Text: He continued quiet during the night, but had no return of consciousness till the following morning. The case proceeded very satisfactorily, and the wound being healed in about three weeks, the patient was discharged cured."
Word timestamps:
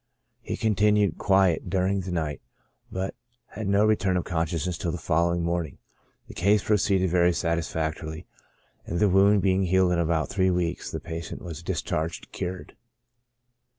He 0.41 0.57
continued 0.57 1.19
quiet 1.19 1.69
during 1.69 2.01
the 2.01 2.11
night, 2.11 2.41
but 2.91 3.13
had 3.49 3.67
no 3.67 3.85
return 3.85 4.17
of 4.17 4.23
consciousness 4.23 4.75
till 4.79 4.91
the 4.91 4.97
following 4.97 5.43
morning. 5.43 5.77
The 6.27 6.33
case 6.33 6.63
proceeded 6.63 7.11
very 7.11 7.31
satisfactorily, 7.33 8.25
and 8.87 8.99
the 8.99 9.07
wound 9.09 9.43
being 9.43 9.61
healed 9.65 9.91
in 9.91 9.99
about 9.99 10.29
three 10.29 10.49
weeks, 10.49 10.89
the 10.89 10.99
patient 10.99 11.43
was 11.43 11.61
discharged 11.61 12.31
cured." 12.31 12.75